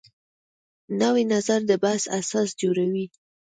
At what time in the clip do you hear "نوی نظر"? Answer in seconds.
1.01-1.59